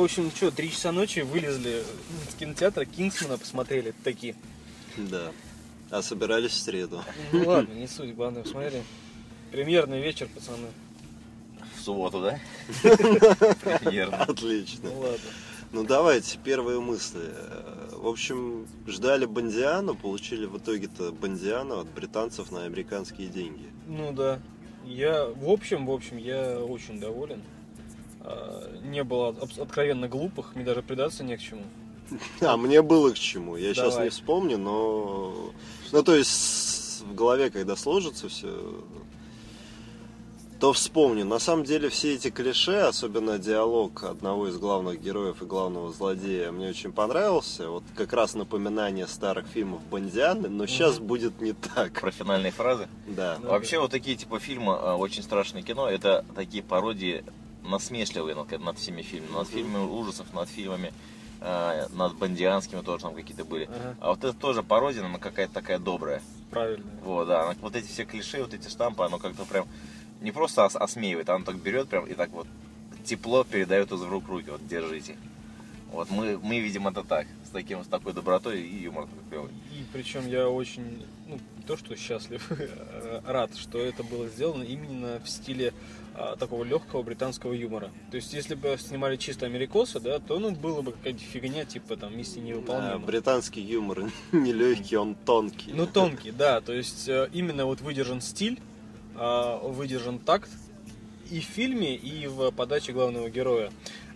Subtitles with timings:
[0.00, 1.82] в общем, что, три часа ночи вылезли
[2.30, 4.34] с кинотеатра Кингсмана, посмотрели такие.
[4.96, 5.30] Да.
[5.90, 7.02] А собирались в среду.
[7.32, 8.82] Ну ладно, не суть, главное, посмотрели.
[9.52, 10.68] Премьерный вечер, пацаны.
[11.76, 12.40] В субботу, да?
[12.82, 14.22] Премьерно.
[14.22, 14.88] Отлично.
[14.88, 15.18] Ну ладно.
[15.72, 17.20] Ну давайте, первые мысли.
[17.92, 23.68] В общем, ждали Бондиану, получили в итоге-то Бондиану от британцев на американские деньги.
[23.86, 24.40] Ну да.
[24.86, 27.42] Я, в общем, в общем, я очень доволен.
[28.22, 31.62] А, Не было откровенно глупых, мне даже придаться не к чему.
[32.40, 33.56] А мне было к чему.
[33.56, 35.52] Я сейчас не вспомню, но...
[35.92, 38.82] Ну, то есть, в голове, когда сложится все,
[40.60, 41.24] то вспомню.
[41.24, 46.52] На самом деле, все эти клише, особенно диалог одного из главных героев и главного злодея,
[46.52, 47.70] мне очень понравился.
[47.70, 51.98] Вот как раз напоминание старых фильмов Бондианы, но сейчас будет не так.
[51.98, 52.88] Про финальные фразы.
[53.06, 53.38] Да.
[53.42, 53.48] Да.
[53.48, 57.24] Вообще вот такие типа фильмы э, «Очень страшное кино» это такие пародии
[57.70, 59.32] насмешливые над, над всеми фильмами.
[59.32, 60.92] Над фильмами ужасов, над фильмами,
[61.40, 63.64] э, над бандианскими тоже там какие-то были.
[63.64, 63.96] Ага.
[64.00, 66.22] А вот это тоже пародия, но какая-то такая добрая.
[66.50, 66.84] Правильно.
[67.04, 67.54] Вот, да.
[67.60, 69.66] Вот эти все клише, вот эти штампы, оно как-то прям
[70.20, 72.46] не просто ос- осмеивает, оно так берет прям и так вот
[73.04, 74.50] тепло передает из рук руки.
[74.50, 75.16] Вот держите.
[75.92, 79.50] Вот мы, мы видим это так, с таким, с такой добротой и юмором клевый.
[79.72, 82.48] И причем я очень, ну, не то что счастлив,
[83.26, 85.72] рад, что это было сделано именно в стиле
[86.14, 87.90] а, такого легкого британского юмора.
[88.10, 91.96] То есть, если бы снимали чисто америкосы, да, то ну было бы какая-то фигня, типа
[91.96, 92.98] там миссия Да, невыполнима.
[92.98, 95.72] британский юмор нелегкий, он тонкий.
[95.72, 96.60] Ну, тонкий, да.
[96.60, 98.60] То есть э, именно вот выдержан стиль,
[99.16, 100.50] а, выдержан такт
[101.30, 103.70] и в фильме, и в подаче главного героя.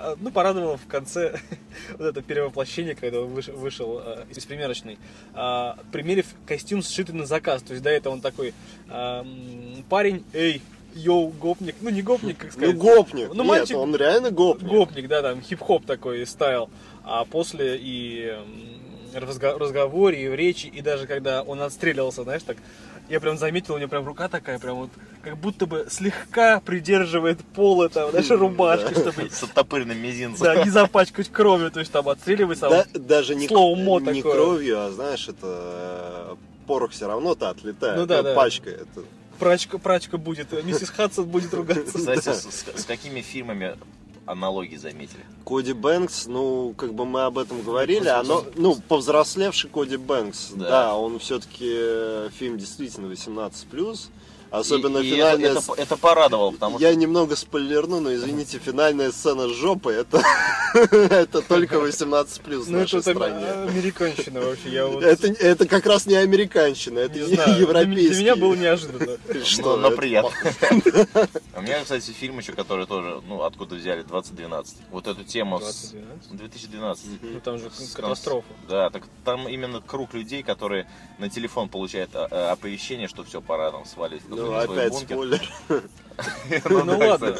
[0.00, 1.38] А, Ну, порадовало в конце
[1.98, 4.96] вот это перевоплощение, когда он выш- вышел э, из примерочной,
[5.34, 7.62] а, примерив костюм, сшитый на заказ.
[7.62, 8.54] То есть до этого он такой
[8.88, 10.62] а, м, парень, эй,
[10.94, 11.74] йоу, гопник.
[11.80, 12.76] Ну, не гопник, как Ну, сказать.
[12.78, 13.28] гопник.
[13.28, 14.68] Ну, Нет, мальчик он реально гопник.
[14.68, 16.70] гопник, да, там хип-хоп такой стайл.
[17.04, 18.36] А после и
[19.14, 22.56] разговоре, и в речи, и даже когда он отстреливался, знаешь, так,
[23.08, 24.90] я прям заметил, у него прям рука такая, прям вот,
[25.30, 30.44] как будто бы слегка придерживает полы там, знаешь, рубашки, чтобы С оттопыренным мизинцем.
[30.44, 32.68] да, не запачкать кровью, то есть там отстреливается.
[32.68, 34.34] Да- а даже не, slow-mo не такое.
[34.34, 35.46] кровью, а знаешь, это
[36.32, 37.96] э, порох все равно-то отлетает.
[37.98, 38.34] Ну да, да.
[38.34, 39.02] Пачка это.
[39.38, 41.92] Прачка, прачка будет, миссис Хадсон будет ругаться.
[41.98, 43.76] Кстати, с, с- с какими фильмами
[44.26, 45.20] аналогии заметили?
[45.46, 50.68] Коди Бэнкс, ну, как бы мы об этом говорили, оно, ну, повзрослевший Коди Бэнкс, да,
[50.68, 50.94] Да.
[50.96, 54.10] он все-таки фильм действительно 18+,
[54.50, 55.50] особенно И- и финальная...
[55.52, 59.96] это, с- это, это порадовало, потому Я немного спойлерну, но извините, финальная сцена с жопой,
[59.96, 60.22] это,
[60.74, 63.46] это только 18 плюс в Ну, это нашей стране.
[63.68, 65.02] американщина вообще, я вот...
[65.02, 68.08] Это, это как раз не американщина, это не знаю, европейский.
[68.10, 69.18] для меня было неожиданно.
[69.28, 70.30] что, Что, но это приятно.
[71.56, 74.76] У меня, кстати, фильм еще, который тоже, ну, откуда взяли, 2012.
[74.90, 75.92] Вот эту тему с
[76.30, 76.38] 2012?
[76.38, 77.04] 2012.
[77.22, 78.46] Ну там же катастрофа.
[78.48, 80.88] конс- Да, так там именно круг людей, которые
[81.18, 84.22] на телефон получают а, а, оповещение, что все, пора там свалить.
[84.46, 85.14] Ну, опять бункер.
[85.16, 85.52] спойлер.
[86.68, 87.36] Ну, да, ладно,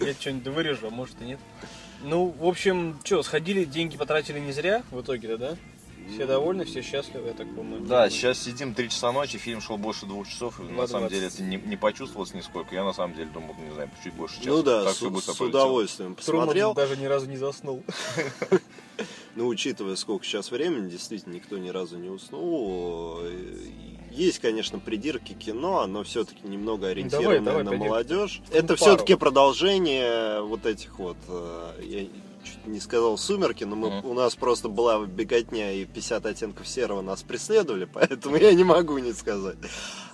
[0.00, 1.38] я что-нибудь вырежу, а может и нет.
[2.02, 5.56] Ну, в общем, что, сходили, деньги потратили не зря в итоге-то, да?
[6.14, 7.82] Все довольны, все счастливы, я так понимаю.
[7.82, 11.26] Да, сейчас сидим 3 часа ночи, фильм шел больше двух часов, и на самом деле
[11.26, 12.74] это не, не почувствовалось нисколько.
[12.74, 14.48] Я на самом деле думал, не знаю, чуть больше часа.
[14.50, 15.46] Ну да, Как с, с пролетело.
[15.48, 16.72] удовольствием посмотрел.
[16.74, 17.82] даже ни разу не заснул.
[19.36, 23.20] Ну, учитывая, сколько сейчас времени, действительно, никто ни разу не уснул.
[24.18, 27.88] Есть, конечно, придирки кино, но все-таки немного ориентированное давай, на придирки.
[27.88, 28.40] молодежь.
[28.50, 32.00] Ну, Это все-таки продолжение вот этих вот, э, я
[32.44, 34.06] чуть не сказал сумерки, но мы, Мгм.
[34.10, 38.98] у нас просто была беготня и 50 оттенков серого нас преследовали, поэтому я не могу
[38.98, 39.56] не сказать.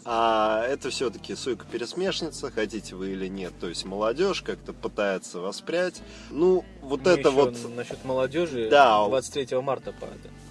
[0.04, 3.54] А это все-таки сойка-пересмешница, хотите вы или нет.
[3.58, 6.02] То есть молодежь как-то пытается воспрять.
[6.30, 9.06] Ну, вот Мы это еще вот Насчет молодежи Да.
[9.08, 10.04] 23 марта по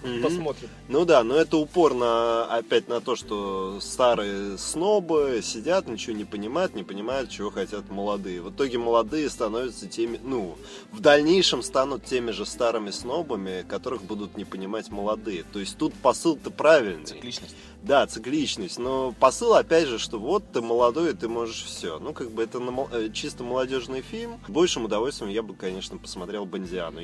[0.04, 0.22] Мгм.
[0.22, 0.70] Посмотрим.
[0.90, 6.26] Ну да, но это упор на, опять на то, что старые снобы сидят, ничего не
[6.26, 8.42] понимают, не понимают, чего хотят молодые.
[8.42, 10.58] В итоге молодые становятся теми, ну,
[10.92, 15.44] в дальнейшем станут теми же старыми снобами, которых будут не понимать молодые.
[15.52, 17.06] То есть тут посыл-то правильный.
[17.06, 17.56] Цикличность.
[17.82, 22.00] Да, цикличность, но посыл опять же, что вот ты молодой, и ты можешь все.
[22.00, 22.62] Ну, как бы это
[22.92, 24.40] э, чисто молодежный фильм.
[24.48, 27.02] Большим удовольствием я бы, конечно, посмотрел Бондиану.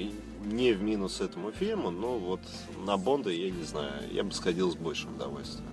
[0.52, 2.40] Не в минус этому фильму, но вот
[2.84, 5.72] на Бонда, я не знаю, я бы сходил с большим удовольствием.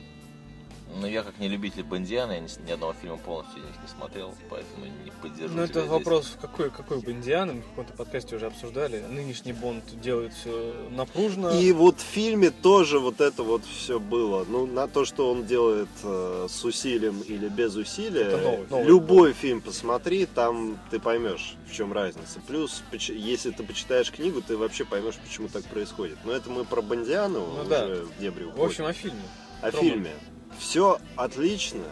[0.98, 3.88] Ну, я как не любитель Бондиана, я ни, ни одного фильма полностью из них не
[3.88, 5.90] смотрел, поэтому не поддержу Ну, это здесь.
[5.90, 9.04] вопрос, какой, какой Бондиан, мы в каком-то подкасте уже обсуждали.
[9.10, 11.48] Нынешний Бонд делает все напружно.
[11.48, 14.44] И вот в фильме тоже вот это вот все было.
[14.48, 18.84] Ну, на то, что он делает э, с усилием или без усилия, Это новый- новый
[18.87, 22.40] любой фильм посмотри, там ты поймешь, в чем разница.
[22.46, 26.16] Плюс, поч- если ты почитаешь книгу, ты вообще поймешь, почему так происходит.
[26.25, 27.87] Но это мы про Бондиану Ну уже да.
[27.87, 28.66] в дебри В уходим.
[28.66, 29.22] общем, о фильме.
[29.60, 29.90] О Труман.
[29.90, 30.10] фильме.
[30.58, 31.82] Все отлично.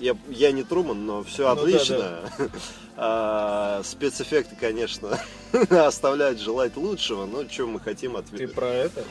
[0.00, 2.20] Я, я не Труман, но все Ну да, отлично.
[2.96, 5.18] А, спецэффекты, конечно,
[5.70, 9.02] оставляют желать лучшего, но что мы хотим от Ты про это?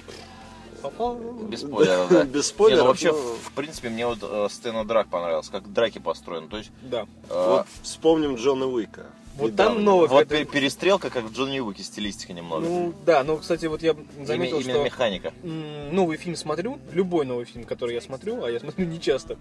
[1.49, 2.23] Без спойлеров, да.
[2.23, 2.81] Без спойлеров.
[2.83, 6.47] ну, вообще, ну, в принципе, мне вот э, сцена драк понравилась, как драки построены.
[6.47, 7.05] То есть, Да.
[7.29, 9.05] э, Вот вспомним Джона Уика.
[9.35, 9.91] Вот там недавнего.
[9.91, 12.65] новый вот пе- перестрелка, как в Джонни Уике, стилистика немного.
[12.68, 15.33] Ну, да, ну, кстати, вот я заметил, Именно- именно что механика.
[15.91, 19.38] новый фильм смотрю, любой новый фильм, который я смотрю, а я смотрю не часто.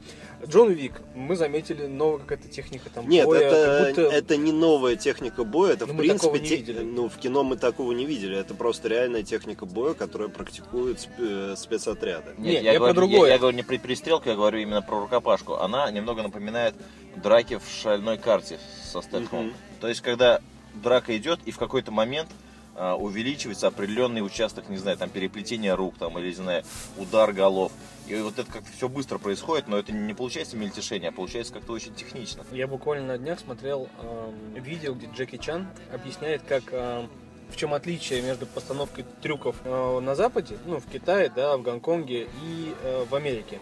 [0.47, 4.97] Джон Вик, мы заметили новая какая-то техника там Нет, боя, это, будто- это не новая
[4.97, 6.79] техника боя, это Ну, в мы принципе, те- видели.
[6.81, 11.55] ну в кино мы такого не видели, это просто реальная техника боя, которую практикуют э,
[11.59, 12.31] спецотряды.
[12.39, 13.27] Нет, я про говорю, другое.
[13.29, 15.55] Я, я говорю не про перестрелку, я говорю именно про рукопашку.
[15.57, 16.75] Она немного напоминает
[17.17, 19.47] драки в шальной карте со Стэтхэмом.
[19.47, 19.55] Мгм.
[19.81, 20.41] То есть, когда
[20.75, 22.29] драка идет, и в какой-то момент
[22.75, 26.65] а, увеличивается определенный участок, не знаю, там переплетение рук, там, или, не знаю,
[26.97, 27.73] удар голов.
[28.07, 31.73] И вот это как-то все быстро происходит, но это не получается мельтешение, а получается как-то
[31.73, 32.45] очень технично.
[32.51, 37.11] Я буквально на днях смотрел эм, видео, где Джеки Чан объясняет, как эм,
[37.51, 42.29] в чем отличие между постановкой трюков э, на Западе, ну, в Китае, да, в Гонконге
[42.43, 43.61] и э, в Америке.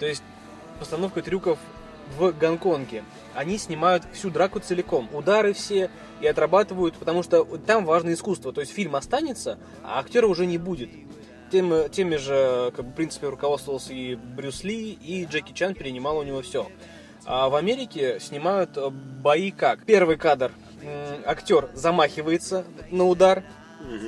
[0.00, 0.22] То есть
[0.80, 1.58] постановка трюков
[2.18, 3.04] в Гонконге.
[3.34, 8.52] Они снимают всю драку целиком, удары все и отрабатывают, потому что там важно искусство.
[8.52, 10.90] То есть фильм останется, а актера уже не будет.
[11.50, 16.18] Тем, теми же, как бы, в принципе, руководствовался и Брюс Ли, и Джеки Чан перенимал
[16.18, 16.68] у него все.
[17.24, 19.84] А в Америке снимают э, бои как?
[19.84, 20.50] Первый кадр.
[21.24, 23.44] Актер замахивается на удар,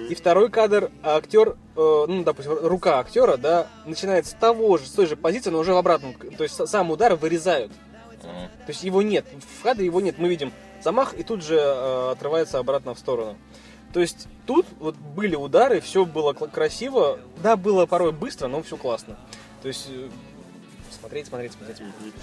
[0.08, 4.90] и второй кадр, актер, э, ну, допустим, рука актера, да, начинает с того же, с
[4.90, 6.14] той же позиции, но уже в обратном.
[6.14, 7.72] То есть сам удар вырезают.
[8.30, 9.26] То есть его нет.
[9.58, 10.18] В кадре его нет.
[10.18, 13.36] Мы видим замах и тут же э, отрывается обратно в сторону.
[13.92, 17.18] То есть тут вот были удары, все было красиво.
[17.42, 19.16] Да, было порой быстро, но все классно.
[19.62, 20.08] То есть э,
[21.04, 21.78] смотреть, смотреть, смотреть.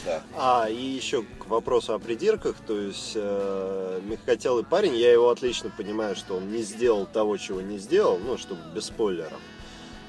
[0.05, 0.21] Да.
[0.35, 5.71] А, и еще к вопросу о придирках, то есть э, мягкотелый парень, я его отлично
[5.75, 9.39] понимаю, что он не сделал того, чего не сделал, ну, чтобы без спойлеров.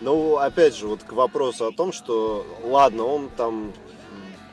[0.01, 3.73] Но, опять же, вот к вопросу о том, что, ладно, он там,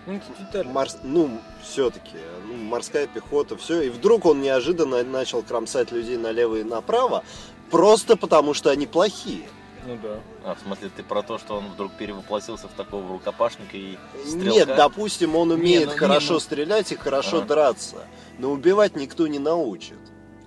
[0.09, 0.67] Ну, детали.
[0.67, 2.17] морс- ну, все-таки,
[2.47, 7.23] ну, морская пехота, все, и вдруг он неожиданно начал кромсать людей налево и направо,
[7.69, 9.47] просто потому что они плохие.
[9.85, 10.19] Ну да.
[10.43, 13.97] А, в смысле, ты про то, что он вдруг перевоплотился в такого рукопашника и
[14.27, 14.49] стрелка?
[14.49, 17.47] Нет, допустим, он умеет ну, не, хорошо ну- стрелять и хорошо Ага.
[17.47, 17.97] драться,
[18.39, 19.97] но убивать никто не научит.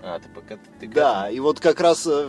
[0.02, 0.58] А, ты пока...
[0.80, 2.28] Ты к Да, и вот как раз э,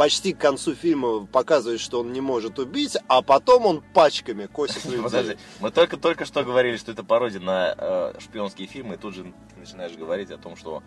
[0.00, 4.86] почти к концу фильма показывает, что он не может убить, а потом он пачками косит
[4.86, 5.02] людей.
[5.02, 9.14] Подожди, мы только только что говорили, что это пародия на э, шпионские фильмы, и тут
[9.14, 10.82] же ты начинаешь говорить о том, что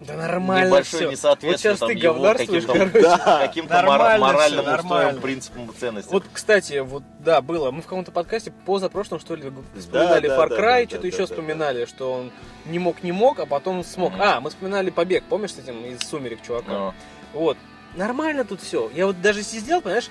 [0.00, 1.10] Да нормально небольшое всё.
[1.10, 3.00] несоответствие Вот там, ты его каким-то.
[3.00, 3.38] Да.
[3.46, 5.20] каким-то Нормально моральным всё, устоям, нормально.
[5.22, 6.12] принципам, ценностям.
[6.12, 7.70] Вот, кстати, вот да, было.
[7.70, 11.08] Мы в каком-то подкасте позапрошлом, что ли, вспоминали да, Far да, Cry, да, что-то да,
[11.08, 12.30] еще да, вспоминали, что он
[12.66, 14.12] не мог, не мог, а потом смог.
[14.12, 14.20] Мгм.
[14.20, 16.70] А, мы вспоминали побег, помнишь, с этим из сумерек чувака?
[16.70, 16.94] Ну,
[17.32, 17.56] Вот.
[17.94, 18.90] Нормально тут все.
[18.94, 20.08] Я вот даже сидел, понимаешь,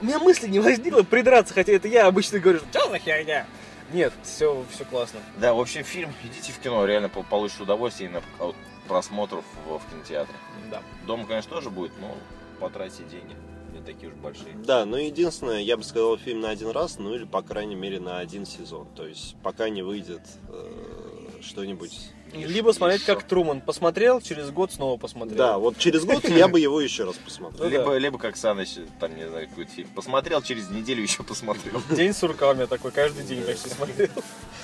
[0.00, 3.46] у меня мысли не возникло придраться, хотя это я обычно говорю, что за херня?
[3.92, 5.20] Нет, все, все классно.
[5.36, 8.56] да, в общем, фильм, идите в кино, реально по- получите удовольствие именно от
[8.88, 10.34] просмотров в, в кинотеатре.
[10.70, 10.82] Да.
[11.06, 12.16] Дома, конечно, тоже будет, но
[12.58, 13.36] потратьте деньги,
[13.72, 14.54] не такие уж большие.
[14.64, 18.00] Да, но единственное, я бы сказал, фильм на один раз, ну или, по крайней мере,
[18.00, 18.88] на один сезон.
[18.96, 21.92] То есть, пока не выйдет э, что-нибудь...
[22.32, 25.36] Либо смотреть, как Труман посмотрел, через год снова посмотрел.
[25.36, 27.64] Да, вот через год я бы его еще раз посмотрел.
[27.64, 28.70] Ну либо, либо как Саныч,
[29.00, 29.88] там, не знаю, какой-то фильм.
[29.94, 31.82] Посмотрел, через неделю еще посмотрел.
[31.90, 34.08] День сурка у меня такой, каждый день почти смотрел.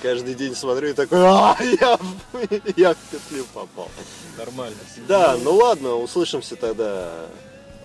[0.03, 1.99] Каждый день смотрю и такой, а, я,
[2.77, 3.91] я в петлю попал.
[4.39, 4.77] Нормально.
[5.09, 7.11] Да, ну ладно, услышимся тогда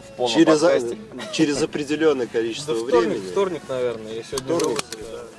[0.09, 0.97] В полном через, подкасте.
[1.33, 3.31] через определенное количество Да вторник, времени.
[3.31, 4.13] вторник, наверное.
[4.13, 4.79] Я сегодня Вторник,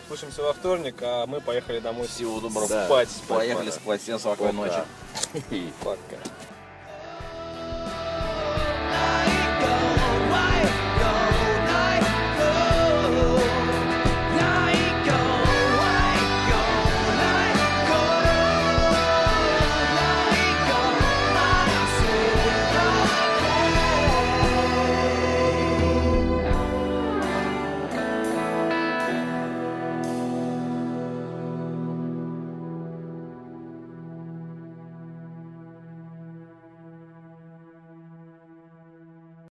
[0.06, 2.68] Слышимся во вторник, а мы поехали домой Всего доброго.
[2.68, 2.86] Да.
[2.86, 3.08] спать.
[3.10, 4.02] спать Поехали спать.
[4.02, 4.84] Всем спокойной ночи.
[5.82, 6.16] Пока.